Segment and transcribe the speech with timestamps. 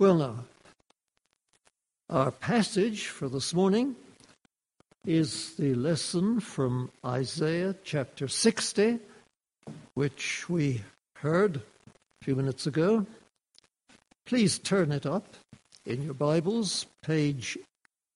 [0.00, 0.44] Well, now,
[2.08, 3.96] our passage for this morning
[5.04, 9.00] is the lesson from Isaiah chapter 60,
[9.94, 10.82] which we
[11.16, 11.60] heard a
[12.22, 13.06] few minutes ago.
[14.24, 15.34] Please turn it up
[15.84, 17.58] in your Bibles, page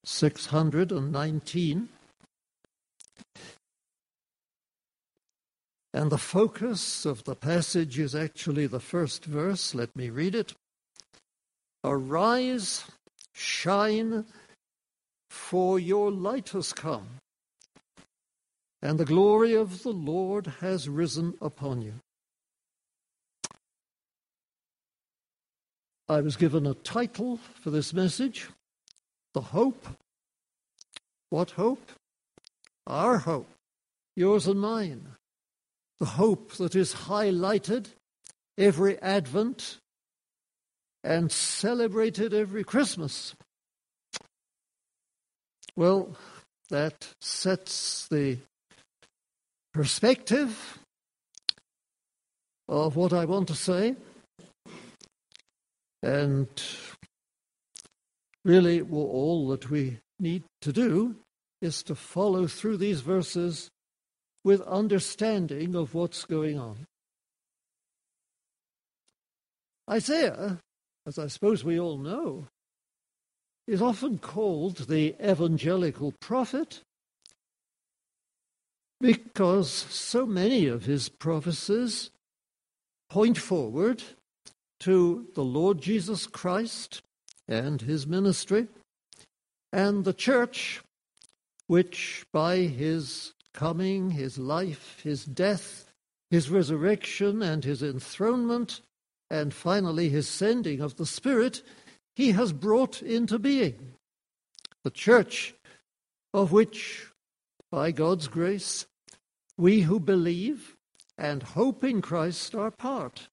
[0.05, 1.89] 619.
[5.93, 9.75] And the focus of the passage is actually the first verse.
[9.75, 10.53] Let me read it.
[11.83, 12.85] Arise,
[13.33, 14.25] shine,
[15.29, 17.07] for your light has come,
[18.81, 21.95] and the glory of the Lord has risen upon you.
[26.07, 28.47] I was given a title for this message
[29.33, 29.87] The Hope.
[31.29, 31.91] What hope?
[32.85, 33.49] Our hope,
[34.15, 35.07] yours and mine.
[35.99, 37.87] The hope that is highlighted
[38.57, 39.79] every Advent
[41.03, 43.35] and celebrated every Christmas.
[45.75, 46.15] Well,
[46.69, 48.37] that sets the
[49.73, 50.79] perspective
[52.67, 53.95] of what I want to say.
[56.01, 56.47] And
[58.45, 61.15] really, well, all that we need to do
[61.61, 63.69] is to follow through these verses
[64.43, 66.85] with understanding of what's going on.
[69.89, 70.59] Isaiah
[71.05, 72.47] as I suppose we all know,
[73.67, 76.81] is often called the evangelical prophet
[78.99, 82.09] because so many of his prophecies
[83.09, 84.01] point forward
[84.79, 87.01] to the Lord Jesus Christ
[87.47, 88.67] and his ministry
[89.71, 90.81] and the church,
[91.67, 95.91] which by his coming, his life, his death,
[96.29, 98.81] his resurrection, and his enthronement
[99.33, 101.63] and finally his sending of the Spirit,
[102.15, 103.95] he has brought into being.
[104.83, 105.55] The church,
[106.35, 107.07] of which,
[107.71, 108.85] by God's grace,
[109.57, 110.75] we who believe
[111.17, 113.27] and hope in Christ are part.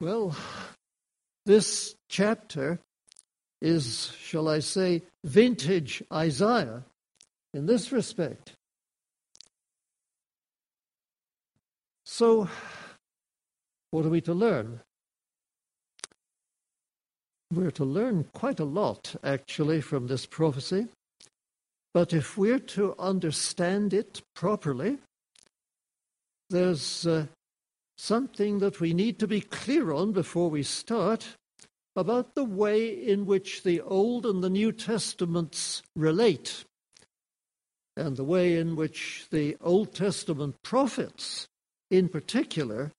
[0.00, 0.36] Well,
[1.44, 2.78] this chapter
[3.60, 6.84] is, shall I say, vintage Isaiah
[7.52, 8.54] in this respect.
[12.04, 12.48] So,
[13.92, 14.80] what are we to learn?
[17.52, 20.86] We're to learn quite a lot, actually, from this prophecy.
[21.92, 24.96] But if we're to understand it properly,
[26.48, 27.26] there's uh,
[27.98, 31.36] something that we need to be clear on before we start
[31.94, 36.64] about the way in which the Old and the New Testaments relate,
[37.94, 41.46] and the way in which the Old Testament prophets,
[41.90, 42.90] in particular,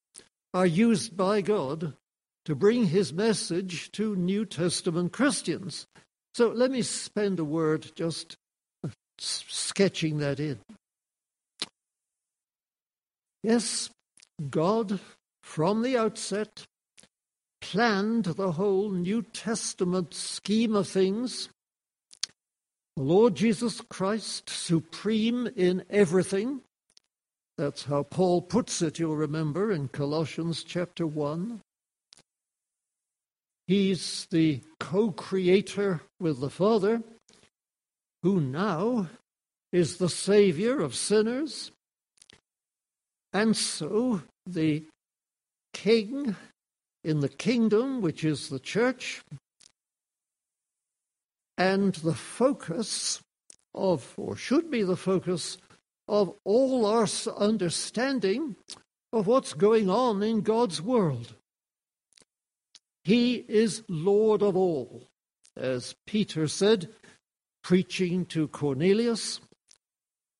[0.54, 1.94] are used by God
[2.46, 5.88] to bring his message to New Testament Christians.
[6.36, 8.38] So let me spend a word just
[9.18, 10.60] sketching that in.
[13.44, 13.90] Yes,
[14.50, 15.00] God,
[15.42, 16.66] from the outset,
[17.62, 21.50] planned the whole New Testament scheme of things.
[22.96, 26.62] The Lord Jesus Christ, supreme in everything,
[27.58, 31.62] that's how Paul puts it, you'll remember, in Colossians chapter 1.
[33.68, 37.02] He's the co creator with the Father,
[38.24, 39.08] who now
[39.72, 41.72] is the Savior of sinners.
[43.32, 44.86] And so the
[45.74, 46.36] King
[47.04, 49.22] in the kingdom, which is the church,
[51.58, 53.20] and the focus
[53.76, 55.58] of, or should be the focus
[56.08, 58.56] of all our understanding
[59.12, 61.36] of what's going on in God's world.
[63.04, 65.08] He is Lord of all,
[65.58, 66.90] as Peter said,
[67.64, 69.40] preaching to Cornelius,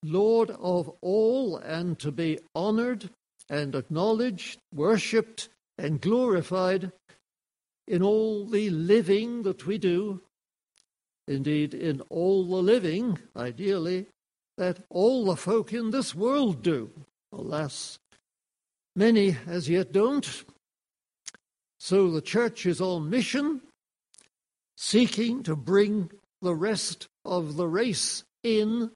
[0.04, 3.10] Lord of all, and to be honored
[3.50, 6.92] and acknowledged, worshipped, and glorified
[7.88, 10.22] in all the living that we do.
[11.28, 14.08] Indeed, in all the living, ideally,
[14.58, 16.92] that all the folk in this world do.
[17.32, 17.98] Alas,
[18.96, 20.44] many as yet don't.
[21.80, 23.62] So the church is on mission,
[24.78, 26.12] seeking to bring
[26.42, 28.92] the rest of the race in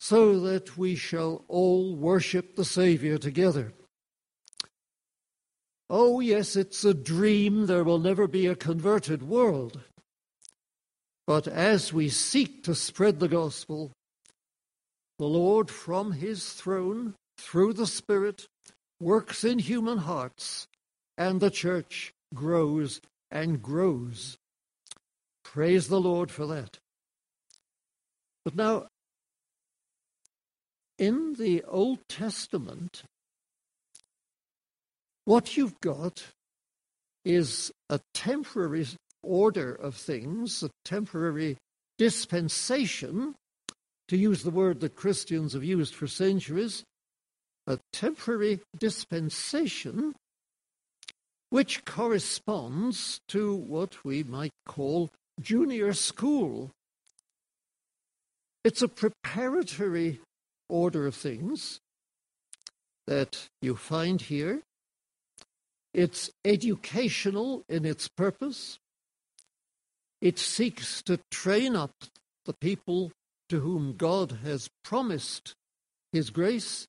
[0.00, 3.72] so that we shall all worship the Savior together.
[5.88, 7.66] Oh, yes, it's a dream.
[7.66, 9.80] There will never be a converted world.
[11.26, 13.92] But as we seek to spread the gospel,
[15.18, 18.48] the Lord, from his throne, through the Spirit,
[19.00, 20.66] works in human hearts,
[21.16, 23.00] and the church grows
[23.30, 24.36] and grows.
[25.44, 26.78] Praise the Lord for that.
[28.44, 28.88] But now,
[30.98, 33.04] in the Old Testament,
[35.24, 36.24] what you've got
[37.24, 38.86] is a temporary
[39.22, 41.56] order of things, a temporary
[41.98, 43.34] dispensation,
[44.08, 46.84] to use the word that Christians have used for centuries,
[47.66, 50.14] a temporary dispensation
[51.50, 55.08] which corresponds to what we might call
[55.40, 56.70] junior school.
[58.64, 60.20] It's a preparatory
[60.68, 61.78] order of things
[63.06, 64.62] that you find here.
[65.92, 68.78] It's educational in its purpose.
[70.20, 71.92] It seeks to train up
[72.46, 73.12] the people
[73.48, 75.54] to whom God has promised
[76.12, 76.86] his grace,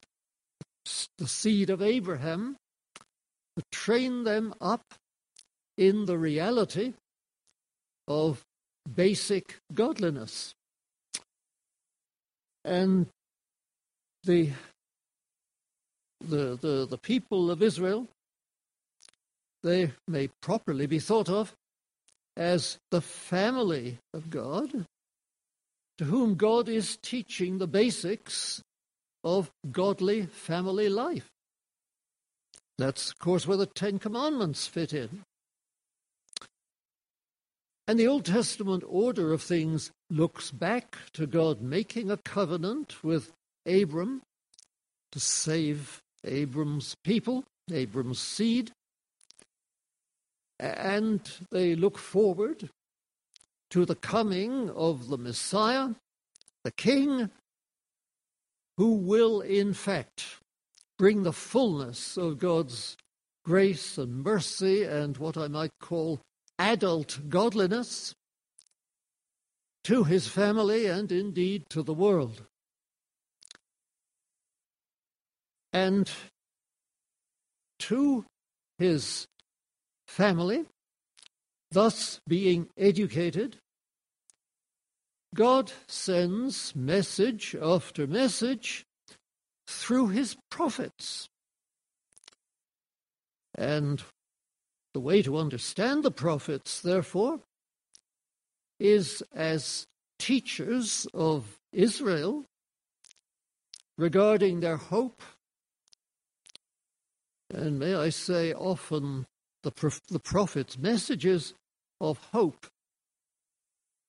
[1.17, 2.57] the seed of Abraham,
[3.57, 4.81] to train them up
[5.77, 6.93] in the reality
[8.07, 8.41] of
[8.93, 10.53] basic godliness.
[12.63, 13.07] And
[14.23, 14.51] the,
[16.21, 18.07] the, the, the people of Israel,
[19.63, 21.53] they may properly be thought of
[22.37, 24.85] as the family of God,
[25.97, 28.61] to whom God is teaching the basics
[29.23, 31.29] of godly family life.
[32.77, 35.23] That's, of course, where the Ten Commandments fit in.
[37.87, 43.31] And the Old Testament order of things looks back to God making a covenant with
[43.65, 44.21] Abram
[45.11, 48.71] to save Abram's people, Abram's seed.
[50.59, 51.21] And
[51.51, 52.69] they look forward
[53.75, 55.89] to the coming of the Messiah,
[56.63, 57.29] the King,
[58.77, 60.37] who will in fact
[60.97, 62.95] bring the fullness of God's
[63.43, 66.21] grace and mercy and what I might call
[66.57, 68.15] adult godliness
[69.83, 72.43] to his family and indeed to the world.
[75.73, 76.09] And
[77.79, 78.23] to
[78.77, 79.27] his
[80.07, 80.63] family,
[81.71, 83.57] thus being educated,
[85.35, 88.85] God sends message after message
[89.67, 91.27] through his prophets.
[93.53, 94.01] And
[94.93, 97.41] the way to understand the prophets, therefore,
[98.79, 99.85] is as
[100.19, 102.45] teachers of Israel
[103.97, 105.21] regarding their hope.
[107.53, 109.25] And may I say, often
[109.63, 111.53] the, the prophets' messages
[111.99, 112.67] of hope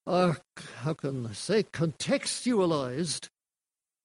[0.07, 0.37] are,
[0.81, 3.27] how can I say, contextualized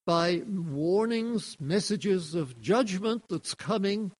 [0.05, 4.11] by warnings, messages of judgment that's coming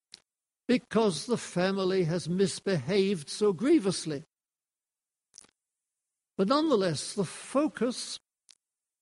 [0.68, 4.24] because the family has misbehaved so grievously.
[6.38, 8.18] But nonetheless, the focus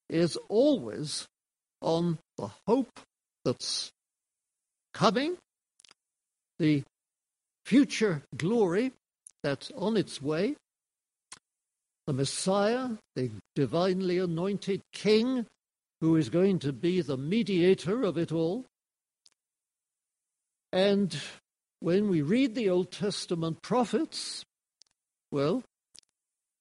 [0.09, 1.27] is always
[1.81, 2.99] on the hope
[3.45, 3.91] that's
[4.93, 5.37] coming,
[6.57, 6.83] the
[7.65, 8.91] future glory
[9.43, 10.55] that's on its way,
[12.11, 15.45] the Messiah, the divinely anointed King
[16.01, 18.65] who is going to be the mediator of it all.
[20.73, 21.17] And
[21.79, 24.43] when we read the Old Testament prophets,
[25.31, 25.63] well,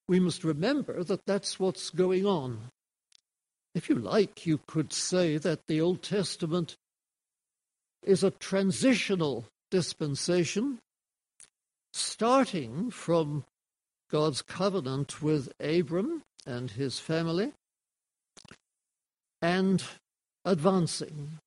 [0.06, 2.60] we must remember that that's what's going on.
[3.74, 6.76] If you like, you could say that the Old Testament
[8.04, 10.78] is a transitional dispensation,
[11.92, 13.42] starting from
[14.10, 17.52] God's covenant with Abram and his family,
[19.40, 19.82] and
[20.44, 21.38] advancing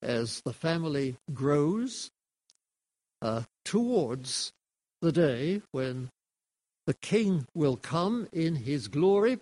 [0.00, 2.10] as the family grows
[3.20, 4.52] uh, towards
[5.00, 6.08] the day when
[6.86, 9.38] the king will come in his glory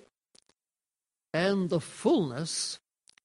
[1.32, 2.78] and the fullness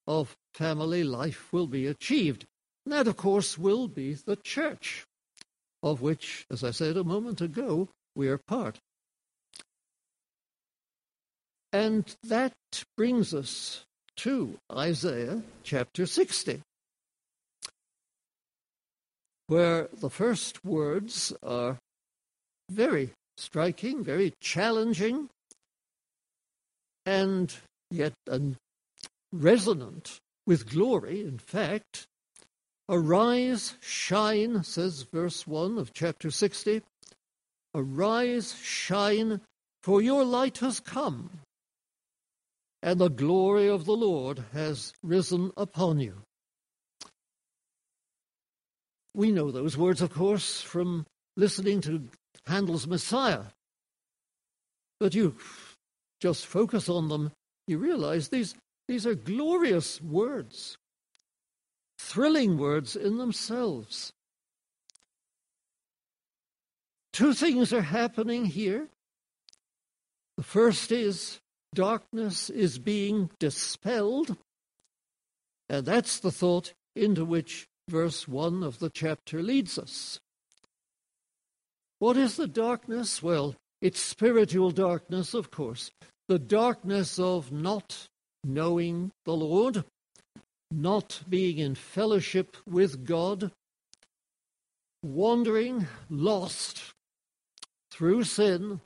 [0.08, 2.46] of family life will be achieved.
[2.86, 5.05] And that, of course, will be the church,
[5.82, 8.79] of which, as I said a moment ago, we are part.
[11.75, 12.53] And that
[12.96, 13.84] brings us
[14.24, 16.62] to Isaiah chapter 60,
[19.48, 21.77] where the first words are
[22.72, 25.27] very striking, very challenging,
[27.05, 27.53] and
[27.91, 28.13] yet
[29.34, 32.05] resonant with glory, in fact.
[32.88, 36.84] Arise, shine, says verse 1 of chapter 60.
[37.75, 39.41] Arise, shine,
[39.84, 41.41] for your light has come,
[42.82, 46.22] and the glory of the Lord has risen upon you.
[49.13, 51.05] We know those words, of course, from
[51.38, 52.10] listening to
[52.46, 53.44] Handel's Messiah.
[55.00, 55.36] But you
[56.20, 57.32] just focus on them,
[57.67, 58.55] you realize these,
[58.88, 60.77] these are glorious words,
[62.00, 64.12] thrilling words in themselves.
[67.13, 68.89] Two things are happening here.
[70.38, 71.39] The first is
[71.75, 74.36] darkness is being dispelled,
[75.70, 80.20] and that's the thought into which verse 1 of the chapter leads us.
[82.00, 83.22] What is the darkness?
[83.22, 85.91] Well, it's spiritual darkness, of course.
[86.27, 88.08] The darkness of not
[88.44, 89.84] knowing the Lord,
[90.72, 93.51] not being in fellowship with God,
[95.03, 96.94] wandering, lost
[97.91, 98.82] through sin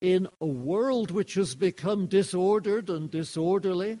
[0.00, 4.00] in a world which has become disordered and disorderly.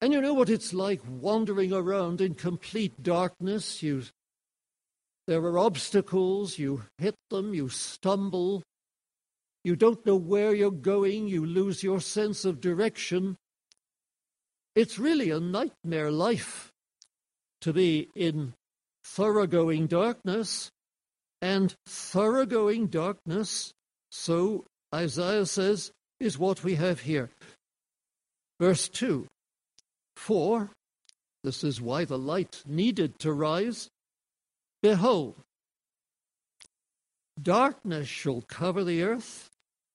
[0.00, 3.82] And you know what it's like wandering around in complete darkness.
[3.82, 4.04] You
[5.26, 8.62] there are obstacles, you hit them, you stumble,
[9.62, 13.36] you don't know where you're going, you lose your sense of direction.
[14.74, 16.72] It's really a nightmare life
[17.60, 18.54] to be in
[19.04, 20.70] thoroughgoing darkness,
[21.42, 23.72] and thoroughgoing darkness,
[24.10, 24.64] so
[24.94, 27.30] Isaiah says, is what we have here.
[28.60, 29.26] Verse 2
[30.16, 30.70] For,
[31.42, 33.88] this is why the light needed to rise,
[34.82, 35.36] Behold,
[37.40, 39.48] darkness shall cover the earth,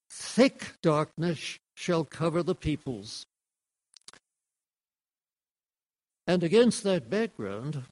[0.10, 3.26] thick darkness shall cover the peoples.
[6.28, 7.84] And against that background,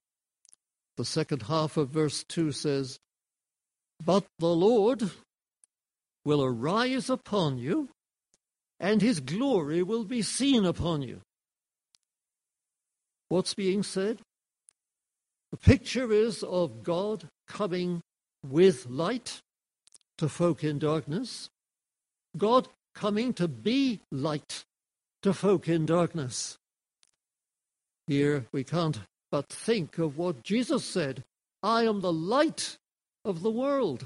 [0.98, 2.98] the second half of verse 2 says,
[4.04, 5.12] But the Lord
[6.26, 7.90] will arise upon you,
[8.80, 11.22] and his glory will be seen upon you.
[13.30, 14.20] What's being said?
[15.52, 18.02] The picture is of God coming
[18.44, 19.40] with light
[20.18, 21.50] to folk in darkness,
[22.38, 24.64] God coming to be light
[25.22, 26.58] to folk in darkness.
[28.08, 29.00] Here we can't
[29.32, 31.24] but think of what Jesus said
[31.64, 32.78] I am the light
[33.24, 34.06] of the world.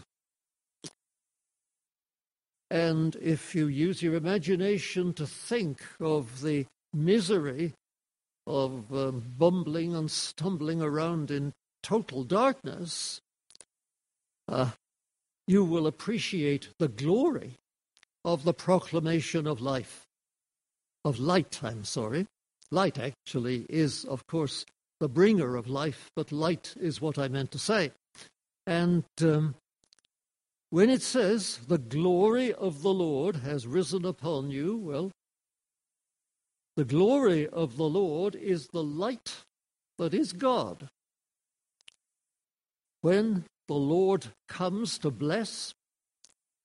[2.70, 7.74] And if you use your imagination to think of the misery
[8.46, 13.22] of um, bumbling and stumbling around in total darkness,
[14.50, 14.72] uh,
[15.48, 17.56] you will appreciate the glory
[18.26, 20.06] of the proclamation of life,
[21.06, 22.28] of light, I'm sorry.
[22.72, 24.66] Light actually is, of course,
[25.00, 27.92] the bringer of life, but light is what I meant to say.
[28.66, 29.56] And um,
[30.70, 35.12] when it says, the glory of the Lord has risen upon you, well,
[36.76, 39.38] the glory of the Lord is the light
[39.98, 40.90] that is God.
[43.02, 45.74] When the Lord comes to bless,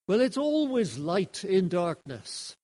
[0.08, 2.54] well, it's always light in darkness.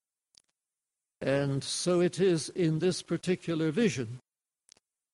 [1.21, 4.19] And so it is in this particular vision.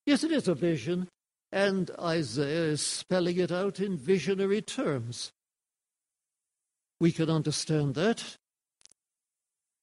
[0.06, 1.08] Yes, it is a vision,
[1.52, 5.30] and Isaiah is spelling it out in visionary terms.
[7.00, 8.36] We can understand that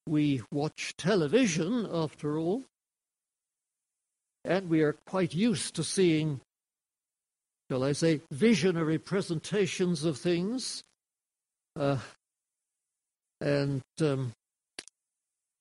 [0.07, 2.63] we watch television, after all,
[4.43, 6.41] and we are quite used to seeing,
[7.69, 10.83] shall I say, visionary presentations of things.
[11.79, 11.97] Uh,
[13.39, 14.33] and um,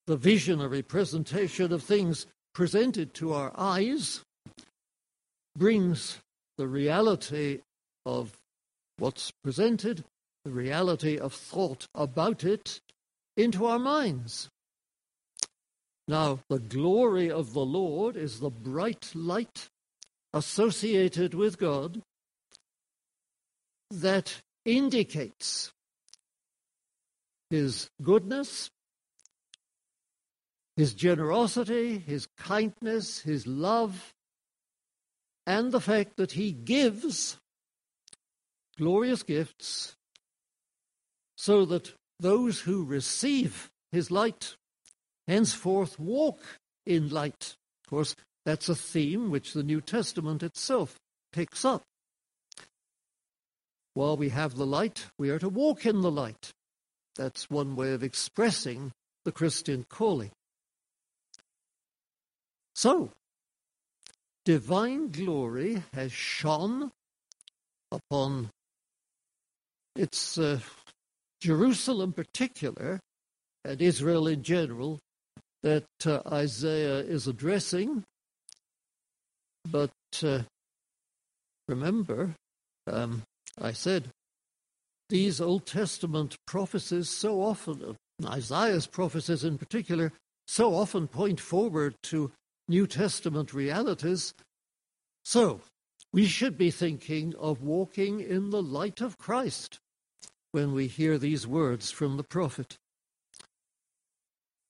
[0.06, 4.22] the visionary presentation of things presented to our eyes
[5.56, 6.18] brings
[6.58, 7.60] the reality
[8.04, 8.36] of
[8.98, 10.04] what's presented,
[10.44, 12.80] the reality of thought about it,
[13.36, 14.48] into our minds.
[16.08, 19.68] Now, the glory of the Lord is the bright light
[20.32, 22.02] associated with God
[23.90, 25.72] that indicates
[27.50, 28.70] his goodness,
[30.76, 34.12] his generosity, his kindness, his love,
[35.46, 37.36] and the fact that he gives
[38.76, 39.96] glorious gifts
[41.40, 44.56] so that those who receive his light
[45.26, 46.38] henceforth walk
[46.84, 47.56] in light.
[47.82, 50.96] Of course, that's a theme which the New Testament itself
[51.32, 51.82] picks up.
[53.94, 56.50] While we have the light, we are to walk in the light.
[57.16, 58.92] That's one way of expressing
[59.24, 60.32] the Christian calling.
[62.74, 63.12] So,
[64.44, 66.90] divine glory has shone
[67.90, 68.50] upon
[69.96, 70.60] its uh,
[71.40, 73.00] Jerusalem, particular,
[73.64, 74.98] and Israel in general,
[75.62, 78.04] that uh, Isaiah is addressing.
[79.70, 79.90] But
[80.22, 80.42] uh,
[81.68, 82.34] remember,
[82.86, 83.22] um,
[83.60, 84.08] I said
[85.08, 90.12] these Old Testament prophecies so often, Isaiah's prophecies in particular,
[90.46, 92.32] so often point forward to
[92.68, 94.34] New Testament realities.
[95.24, 95.60] So,
[96.12, 99.78] we should be thinking of walking in the light of Christ
[100.52, 102.76] when we hear these words from the prophet.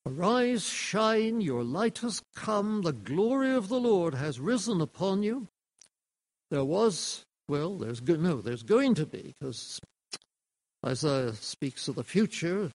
[0.06, 5.48] Arise, shine, your light has come, the glory of the Lord has risen upon you.
[6.50, 9.78] There was, well, there's go- no, there's going to be, because
[10.84, 12.70] Isaiah speaks of the future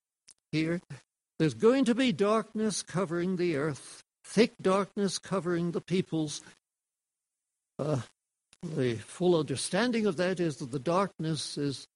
[0.52, 0.80] here.
[1.40, 6.42] There's going to be darkness covering the earth, thick darkness covering the peoples.
[7.78, 8.02] Uh,
[8.64, 11.88] the full understanding of that is that the darkness is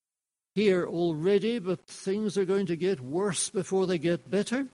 [0.59, 4.67] here already, but things are going to get worse before they get better.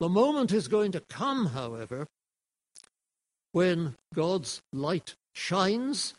[0.00, 2.08] The moment is going to come, however,
[3.52, 6.14] when God's light shines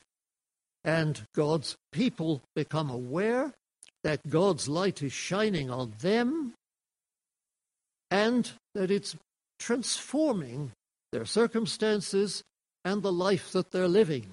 [0.86, 3.52] and God's people become aware
[4.04, 6.54] that God's light is shining on them
[8.10, 9.18] and that it's
[9.60, 10.72] transforming
[11.12, 12.44] their circumstances
[12.86, 14.28] and the life that they're living.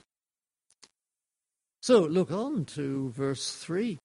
[1.83, 3.99] So look on to verse 3.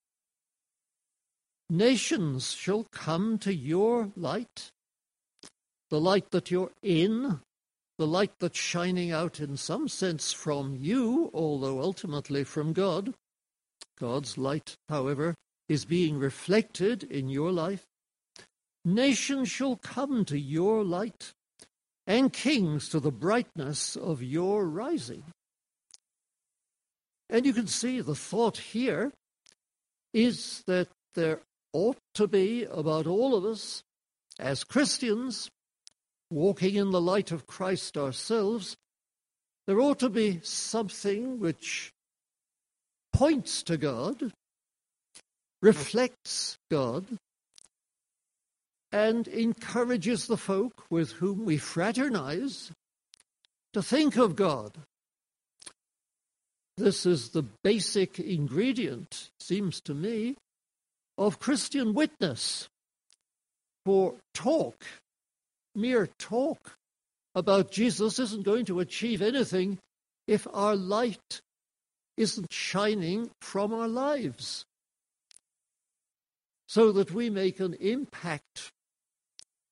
[1.70, 4.70] Nations shall come to your light,
[5.90, 7.42] the light that you're in,
[7.98, 13.14] the light that's shining out in some sense from you, although ultimately from God.
[14.00, 15.36] God's light, however,
[15.68, 17.84] is being reflected in your life.
[18.84, 21.32] Nations shall come to your light,
[22.06, 25.24] and kings to the brightness of your rising.
[27.36, 29.12] And you can see the thought here
[30.14, 31.42] is that there
[31.74, 33.84] ought to be about all of us
[34.40, 35.50] as Christians
[36.32, 38.78] walking in the light of Christ ourselves,
[39.68, 41.92] there ought to be something which
[43.12, 44.32] points to God,
[45.62, 47.06] reflects God,
[48.94, 52.72] and encourages the folk with whom we fraternize
[53.74, 54.72] to think of God.
[56.78, 60.36] This is the basic ingredient, seems to me,
[61.18, 62.68] of Christian witness.
[63.86, 64.84] For talk
[65.76, 66.78] mere talk
[67.36, 69.78] about Jesus isn't going to achieve anything
[70.26, 71.42] if our light
[72.18, 74.66] isn't shining from our lives.
[76.68, 78.72] So that we make an impact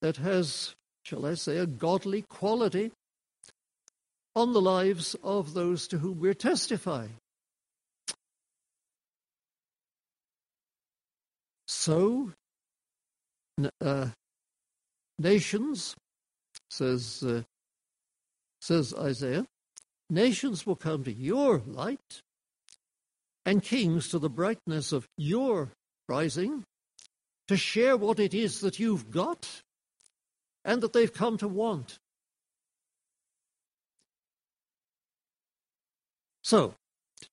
[0.02, 2.92] that has, shall I say, a godly quality
[4.36, 7.16] on the lives of those to whom we're testifying.
[11.68, 12.32] So,
[13.82, 14.08] uh,
[15.20, 15.96] Nations,
[16.70, 17.44] says, uh,
[18.62, 19.46] says Isaiah,
[20.10, 22.22] nations will come to your light,
[23.46, 25.72] and kings to the brightness of your
[26.10, 26.64] rising,
[27.48, 29.62] to share what it is that you've got
[30.66, 31.98] and that they've come to want.
[36.44, 36.76] So,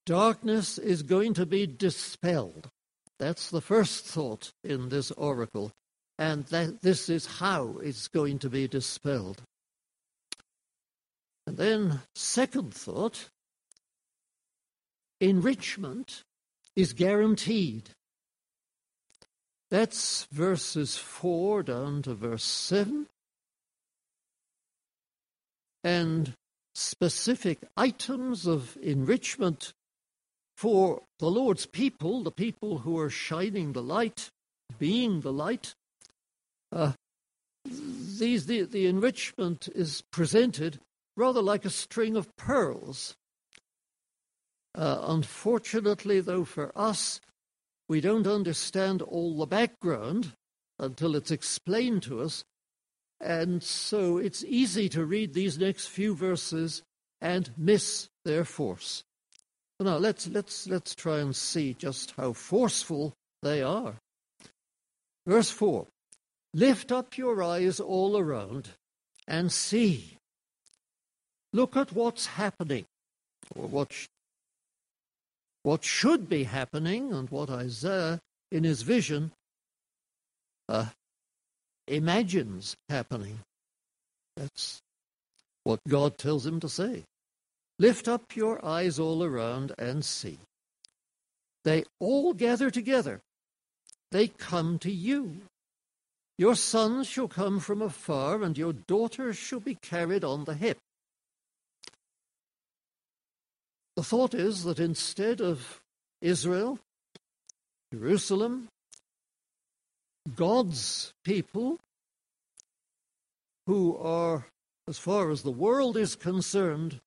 [0.06, 2.70] darkness is going to be dispelled.
[3.18, 5.72] That's the first thought in this oracle
[6.20, 9.42] and that this is how it's going to be dispelled.
[11.46, 13.30] And then, second thought
[15.18, 16.22] enrichment
[16.76, 17.90] is guaranteed.
[19.70, 23.06] That's verses 4 down to verse 7.
[25.82, 26.34] And
[26.80, 29.72] specific items of enrichment
[30.56, 34.28] for the Lord's people, the people who are shining the light,
[34.78, 35.74] being the light,
[36.72, 36.92] uh,
[37.64, 40.80] these, the, the enrichment is presented
[41.16, 43.14] rather like a string of pearls.
[44.74, 47.20] Uh, unfortunately, though, for us,
[47.88, 50.32] we don't understand all the background
[50.78, 52.44] until it's explained to us.
[53.20, 56.82] And so it's easy to read these next few verses
[57.20, 59.04] and miss their force.
[59.78, 63.94] Now let's let's let's try and see just how forceful they are.
[65.26, 65.86] Verse 4
[66.54, 68.70] Lift up your eyes all around
[69.28, 70.16] and see.
[71.52, 72.84] Look at what's happening,
[73.54, 74.06] or what, sh-
[75.62, 79.32] what should be happening, and what Isaiah, in his vision,
[80.68, 80.86] uh,
[81.90, 83.40] imagines happening.
[84.36, 84.80] That's
[85.64, 87.04] what God tells him to say.
[87.78, 90.38] Lift up your eyes all around and see.
[91.64, 93.20] They all gather together.
[94.12, 95.42] They come to you.
[96.38, 100.78] Your sons shall come from afar, and your daughters shall be carried on the hip.
[103.96, 105.80] The thought is that instead of
[106.22, 106.78] Israel,
[107.92, 108.68] Jerusalem,
[110.34, 111.78] God's people
[113.66, 114.46] who are,
[114.88, 117.00] as far as the world is concerned,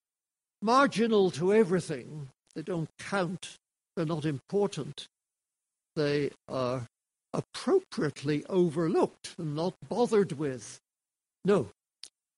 [0.62, 2.30] marginal to everything.
[2.56, 3.58] They don't count,
[3.96, 5.08] they're not important.
[5.96, 6.88] They are
[7.34, 10.80] appropriately overlooked and not bothered with.
[11.46, 11.70] No,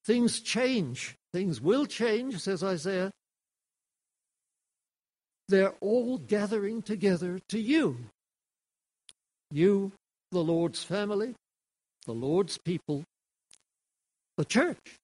[0.05, 1.15] things change.
[1.33, 3.11] Things will change, says Isaiah.
[5.47, 7.97] They're all gathering together to you.
[9.51, 9.91] You,
[10.35, 11.33] the Lord's family,
[12.05, 13.05] the Lord's people,
[14.35, 14.99] the church.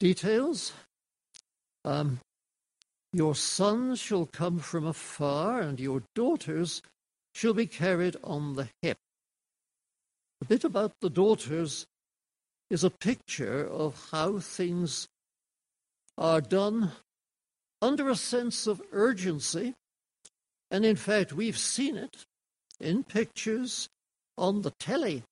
[0.00, 0.72] Details
[1.84, 2.18] um,
[3.12, 6.82] Your sons shall come from afar, and your daughters
[7.32, 8.98] shall be carried on the hip.
[10.40, 11.86] A bit about the daughters
[12.68, 15.06] is a picture of how things
[16.18, 16.90] are done
[17.80, 19.74] under a sense of urgency.
[20.68, 22.26] And in fact, we've seen it
[22.82, 23.88] in pictures
[24.36, 25.22] on the telly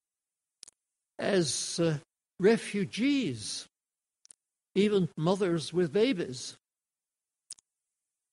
[1.19, 1.99] as uh,
[2.39, 3.67] refugees,
[4.75, 6.57] even mothers with babies,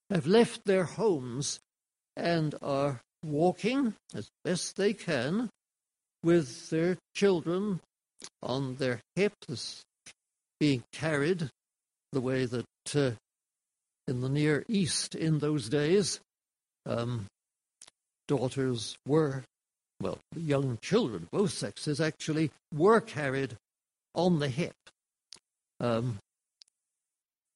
[0.09, 1.59] have left their homes
[2.15, 5.49] and are walking as best they can
[6.23, 7.79] with their children
[8.41, 9.83] on their hips,
[10.59, 11.49] being carried
[12.13, 13.11] the way that uh,
[14.07, 16.19] in the Near East in those days,
[16.85, 17.25] um,
[18.27, 19.43] daughters were
[19.99, 23.57] well, young children, both sexes, actually were carried
[24.13, 24.75] on the hip.
[25.79, 26.19] Um,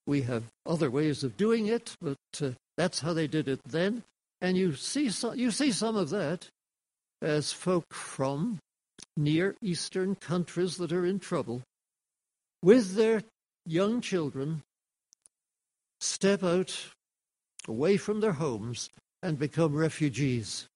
[0.07, 4.03] we have other ways of doing it, but uh, that's how they did it then.
[4.41, 6.47] And you see, so, you see some of that
[7.21, 8.57] as folk from
[9.15, 11.61] Near Eastern countries that are in trouble,
[12.63, 13.21] with their
[13.67, 14.63] young children,
[15.99, 16.75] step out
[17.67, 18.89] away from their homes
[19.21, 20.67] and become refugees.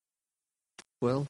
[1.02, 1.28] Well,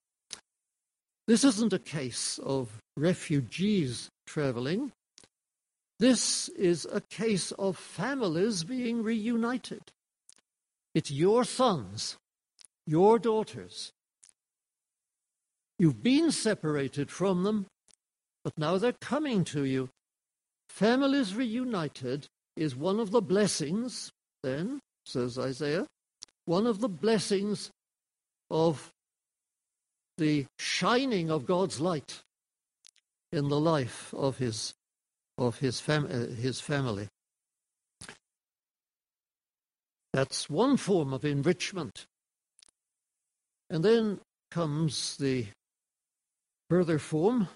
[1.27, 4.91] this isn't a case of refugees traveling.
[5.99, 9.81] This is a case of families being reunited.
[10.93, 12.17] It's your sons,
[12.85, 13.91] your daughters.
[15.79, 17.65] You've been separated from them,
[18.43, 19.89] but now they're coming to you.
[20.69, 24.11] Families reunited is one of the blessings,
[24.43, 25.87] then, says Isaiah,
[26.45, 27.71] one of the blessings
[28.49, 28.91] of
[30.17, 32.21] the shining of God's light
[33.31, 34.73] in the life of his
[35.37, 37.07] of his, fam- uh, his family.
[40.13, 42.05] That's one form of enrichment.
[43.69, 45.47] And then comes the
[46.69, 47.49] further form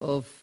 [0.00, 0.42] of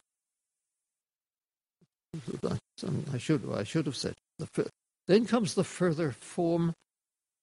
[3.12, 4.67] I should I should have said the,
[5.08, 6.73] then comes the further form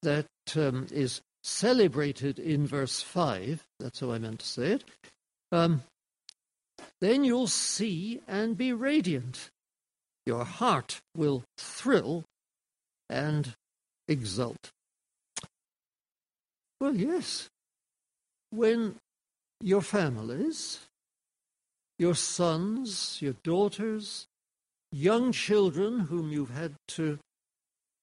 [0.02, 4.84] that um, is celebrated in verse 5, that's how I meant to say it,
[5.52, 5.82] um,
[7.00, 9.50] then you'll see and be radiant.
[10.26, 12.24] Your heart will thrill
[13.08, 13.54] and
[14.06, 14.70] exult.
[16.80, 17.48] Well, yes.
[18.50, 18.96] When
[19.60, 20.80] your families,
[21.98, 24.26] your sons, your daughters,
[24.92, 27.18] young children whom you've had to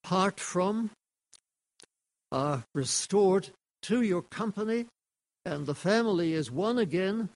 [0.03, 0.91] part from
[2.31, 3.49] are restored
[3.83, 4.85] to your company
[5.47, 7.29] and the family is one again,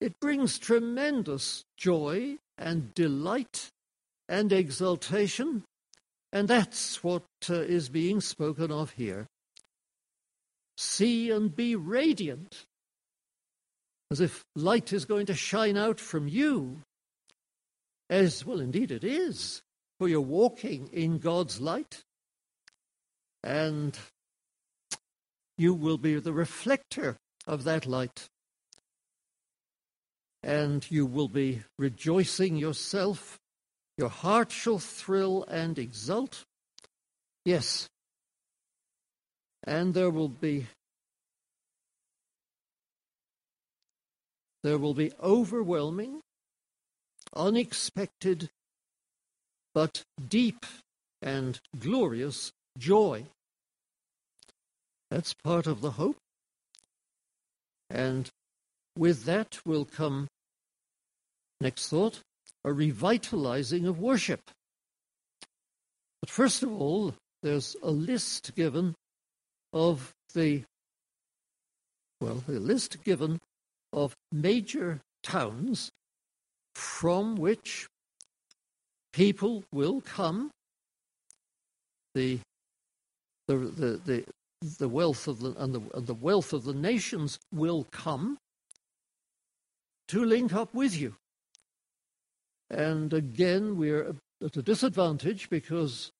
[0.00, 3.68] it brings tremendous joy and delight
[4.28, 5.62] and exultation.
[6.32, 9.28] And that's what uh, is being spoken of here.
[10.76, 12.64] See and be radiant,
[14.10, 16.82] as if light is going to shine out from you.
[18.08, 19.62] As well, indeed, it is,
[20.00, 22.02] for you're walking in God's light
[23.42, 23.98] and
[25.56, 28.28] you will be the reflector of that light.
[30.42, 33.38] And you will be rejoicing yourself.
[33.98, 36.44] Your heart shall thrill and exult.
[37.44, 37.88] Yes.
[39.64, 40.66] And there will be
[44.62, 46.20] there will be overwhelming,
[47.34, 48.50] unexpected,
[49.74, 50.66] but deep
[51.22, 53.26] and glorious joy.
[55.10, 56.16] That's part of the hope.
[57.90, 58.28] And
[58.96, 60.28] with that will come,
[61.60, 62.20] next thought,
[62.64, 64.40] a revitalizing of worship.
[66.20, 68.94] But first of all, there's a list given
[69.72, 70.64] of the,
[72.20, 73.38] well, a list given
[73.92, 75.90] of major towns
[76.74, 77.88] from which
[79.12, 80.50] people will come.
[82.14, 82.40] The
[83.50, 84.24] the, the,
[84.60, 88.38] the, the wealth of the, and the, and the wealth of the nations will come
[90.08, 91.16] to link up with you.
[92.70, 96.12] And again, we're at a disadvantage because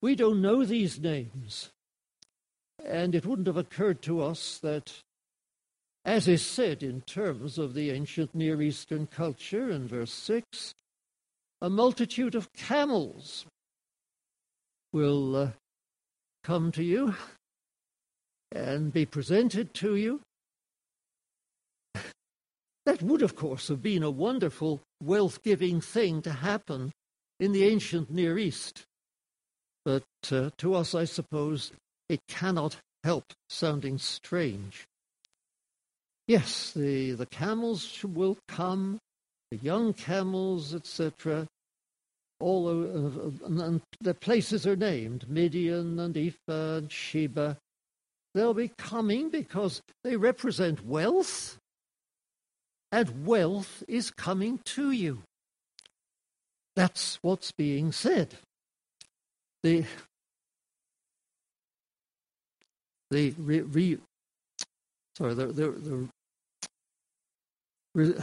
[0.00, 1.70] we don't know these names.
[2.84, 4.92] And it wouldn't have occurred to us that,
[6.04, 10.74] as is said in terms of the ancient Near Eastern culture in verse 6,
[11.60, 13.46] a multitude of camels
[14.92, 15.48] will uh,
[16.42, 17.14] come to you
[18.50, 20.20] and be presented to you.
[22.84, 26.92] That would, of course, have been a wonderful, wealth giving thing to happen
[27.38, 28.82] in the ancient Near East.
[29.84, 31.72] But uh, to us, I suppose,
[32.08, 34.84] it cannot help sounding strange.
[36.26, 38.98] Yes, the, the camels will come,
[39.50, 41.46] the young camels, etc.
[42.42, 47.56] All uh, and the places are named Midian and Ephah and Sheba.
[48.34, 51.58] They'll be coming because they represent wealth,
[52.90, 55.22] and wealth is coming to you.
[56.74, 58.34] That's what's being said.
[59.62, 59.84] The
[63.12, 63.98] the re, re
[65.16, 66.08] sorry the the, the
[67.94, 68.14] re,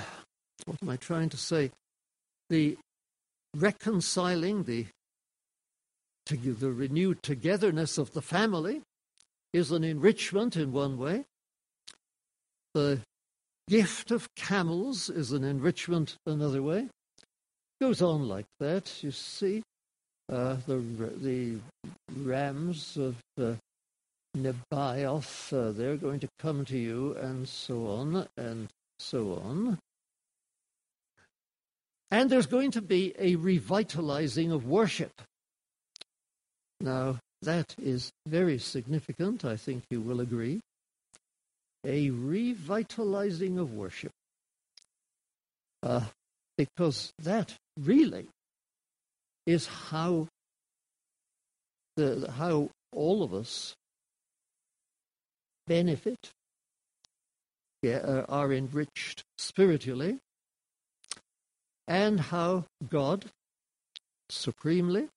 [0.65, 1.71] what am I trying to say?
[2.49, 2.77] The
[3.55, 4.87] reconciling the
[6.29, 8.81] the renewed togetherness of the family
[9.51, 11.25] is an enrichment in one way.
[12.75, 12.99] The
[13.67, 16.87] gift of camels is an enrichment another way.
[17.81, 19.63] Goes on like that, you see.
[20.31, 20.77] Uh, the
[21.21, 21.57] the
[22.15, 23.53] rams of uh,
[24.37, 28.67] Nebaioth, uh, they're going to come to you, and so on, and
[28.99, 29.79] so on.
[32.11, 35.21] And there's going to be a revitalizing of worship.
[36.81, 40.59] Now, that is very significant, I think you will agree.
[41.85, 44.11] A revitalizing of worship.
[45.81, 46.01] Uh,
[46.57, 48.27] because that really
[49.45, 50.27] is how
[51.95, 53.75] the, how all of us
[55.67, 56.31] benefit,
[57.81, 60.17] yeah, uh, are enriched spiritually,
[61.89, 63.25] and how God
[64.29, 65.09] supremely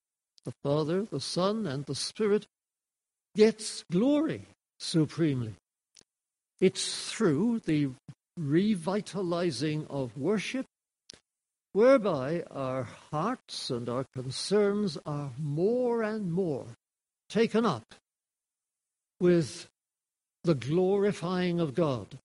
[0.45, 2.47] the Father, the Son, and the Spirit
[3.37, 4.47] gets glory
[4.81, 5.55] supremely.
[6.61, 7.91] It's through the
[8.37, 10.67] revitalizing of worship
[11.73, 16.67] whereby our hearts and our concerns are more and more
[17.29, 17.95] taken up
[19.21, 19.69] with
[20.45, 22.19] the glorifying of God.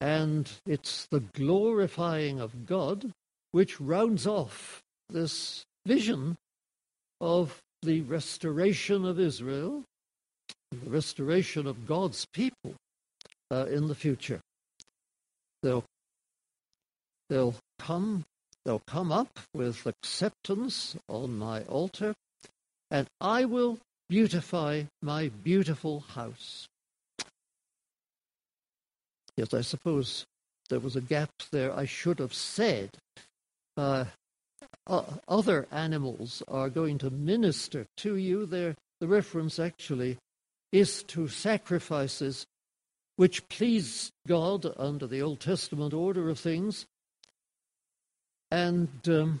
[0.00, 3.12] And it's the glorifying of God
[3.52, 6.36] which rounds off this vision
[7.20, 9.84] of the restoration of Israel,
[10.70, 12.74] the restoration of God's people
[13.50, 14.40] uh, in the future.
[15.62, 15.84] They'll,
[17.30, 18.24] they'll come,
[18.64, 22.14] they'll come up with acceptance on my altar,
[22.90, 23.78] and I will
[24.08, 26.68] beautify my beautiful house.
[29.36, 30.24] Yes, I suppose
[30.70, 31.76] there was a gap there.
[31.76, 32.90] I should have said
[33.76, 34.06] uh,
[34.86, 38.46] uh, other animals are going to minister to you.
[38.46, 40.16] There, the reference actually
[40.72, 42.46] is to sacrifices
[43.16, 46.86] which please God under the Old Testament order of things.
[48.50, 49.40] And um,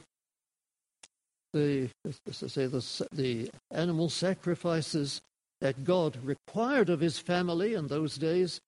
[1.52, 5.20] the, as I say, the, the animal sacrifices
[5.60, 8.60] that God required of his family in those days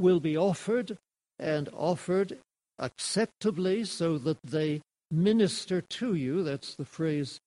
[0.00, 0.96] will be offered
[1.38, 2.38] and offered
[2.78, 6.42] acceptably so that they minister to you.
[6.42, 7.38] That's the phrase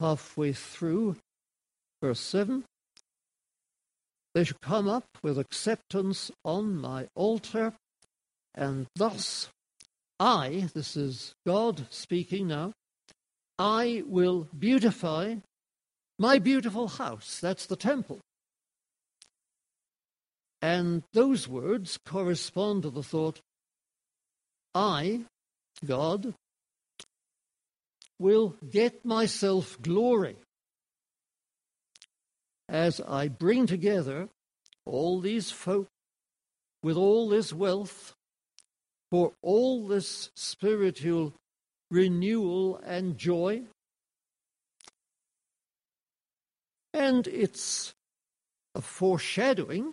[0.00, 1.16] halfway through
[2.02, 2.64] verse 7.
[4.34, 7.72] They shall come up with acceptance on my altar,
[8.54, 9.48] and thus
[10.20, 12.72] I, this is God speaking now,
[13.58, 15.36] I will beautify
[16.18, 17.38] my beautiful house.
[17.40, 18.20] That's the temple.
[20.62, 23.40] And those words correspond to the thought
[24.74, 25.24] I,
[25.84, 26.34] God,
[28.18, 30.36] will get myself glory
[32.68, 34.28] as I bring together
[34.84, 35.88] all these folk
[36.82, 38.14] with all this wealth
[39.10, 41.32] for all this spiritual
[41.90, 43.62] renewal and joy.
[46.92, 47.92] And it's
[48.74, 49.92] a foreshadowing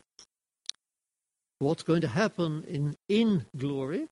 [1.63, 4.07] what's going to happen in, in glory.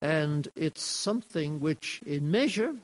[0.00, 2.74] And it's something which, in measure,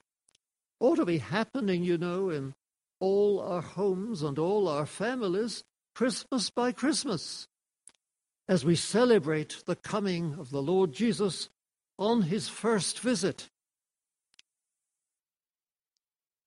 [0.81, 2.55] ought to be happening, you know, in
[3.01, 5.64] all our homes and all our families,
[5.95, 7.47] Christmas by Christmas,
[8.49, 11.49] as we celebrate the coming of the Lord Jesus
[11.99, 13.49] on his first visit.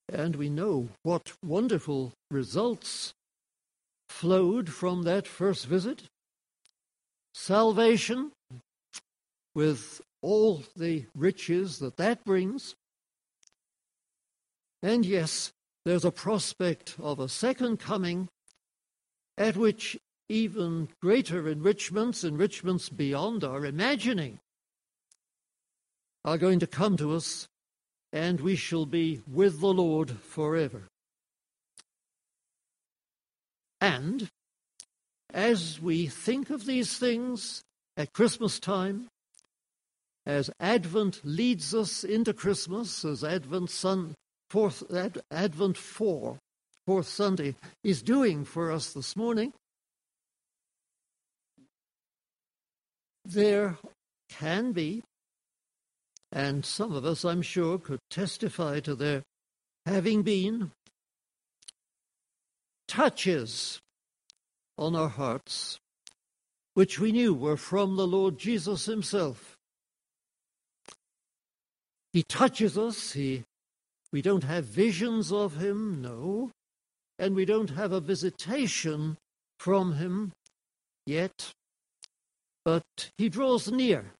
[0.08, 3.14] And we know what wonderful results
[4.10, 6.04] flowed from that first visit
[7.34, 8.32] salvation
[9.56, 12.76] with all the riches that that brings.
[14.84, 15.52] And yes,
[15.86, 18.30] there's a prospect of a second coming
[19.38, 19.98] at which
[20.30, 24.40] even greater enrichments, enrichments beyond our imagining,
[26.24, 27.48] are going to come to us,
[28.14, 30.84] and we shall be with the Lord forever.
[33.80, 34.30] And
[35.34, 37.62] as we think of these things
[37.98, 39.08] at Christmas time,
[40.26, 44.14] as Advent leads us into Christmas, as Advent Sun,
[44.50, 46.38] fourth Ad, Advent four,
[46.86, 49.54] fourth Sunday is doing for us this morning,
[53.26, 53.78] there
[54.30, 55.04] can be,
[56.32, 59.24] and some of us, I'm sure, could testify to there
[59.86, 60.72] having been
[62.88, 63.80] touches
[64.82, 65.80] on our hearts
[66.74, 69.56] which we knew were from the Lord Jesus Himself.
[72.14, 73.44] He touches us, he,
[74.12, 76.52] we don't have visions of Him, no,
[77.20, 79.18] and we don't have a visitation
[79.60, 80.32] from Him
[81.06, 81.52] yet,
[82.66, 82.84] but
[83.18, 84.14] He draws near.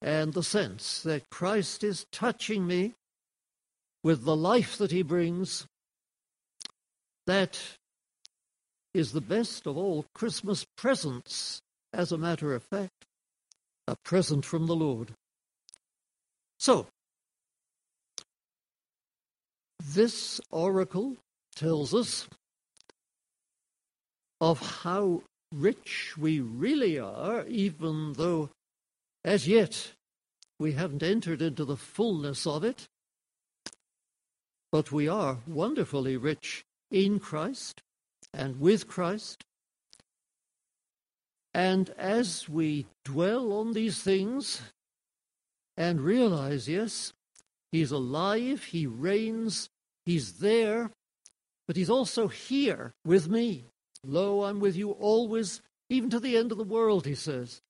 [0.00, 2.94] And the sense that Christ is touching me
[4.02, 5.66] with the life that He brings,
[7.26, 7.60] that
[8.98, 13.04] is the best of all Christmas presents, as a matter of fact,
[13.86, 15.12] a present from the Lord.
[16.58, 16.88] So,
[19.94, 21.16] this oracle
[21.54, 22.26] tells us
[24.40, 25.22] of how
[25.54, 28.50] rich we really are, even though
[29.24, 29.92] as yet
[30.58, 32.88] we haven't entered into the fullness of it.
[34.72, 37.80] But we are wonderfully rich in Christ
[38.32, 39.44] and with Christ.
[41.54, 44.60] And as we dwell on these things
[45.76, 47.12] and realize, yes,
[47.72, 49.68] He's alive, He reigns,
[50.06, 50.90] He's there,
[51.66, 53.64] but He's also here with me.
[54.04, 55.60] Lo, I'm with you always,
[55.90, 57.60] even to the end of the world, He says.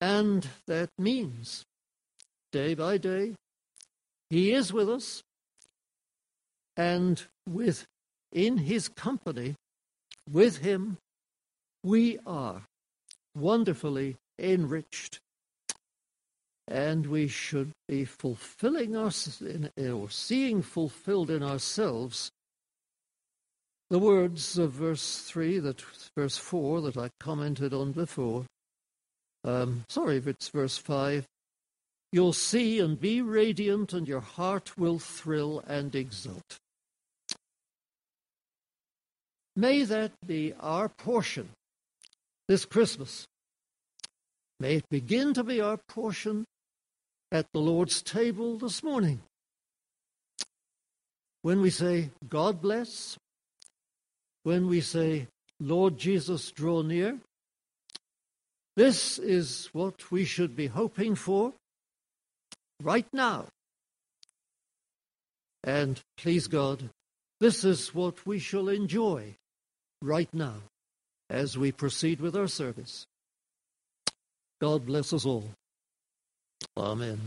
[0.00, 1.66] And that means,
[2.52, 3.34] day by day,
[4.30, 5.22] He is with us,
[6.76, 7.86] and with
[8.32, 9.54] in his company,
[10.30, 10.98] with him,
[11.82, 12.62] we are
[13.34, 15.20] wonderfully enriched.
[16.68, 22.30] And we should be fulfilling us, in, or seeing fulfilled in ourselves
[23.90, 25.82] the words of verse 3, that
[26.16, 28.46] verse 4 that I commented on before.
[29.42, 31.26] Um, sorry if it's verse 5.
[32.12, 36.58] You'll see and be radiant, and your heart will thrill and exult.
[39.60, 41.50] May that be our portion
[42.48, 43.26] this Christmas.
[44.58, 46.46] May it begin to be our portion
[47.30, 49.20] at the Lord's table this morning.
[51.42, 53.18] When we say, God bless,
[54.44, 55.26] when we say,
[55.60, 57.18] Lord Jesus, draw near,
[58.76, 61.52] this is what we should be hoping for
[62.82, 63.44] right now.
[65.62, 66.88] And please God,
[67.40, 69.34] this is what we shall enjoy
[70.02, 70.54] right now
[71.28, 73.06] as we proceed with our service.
[74.60, 75.44] God bless us all.
[76.76, 77.20] Amen.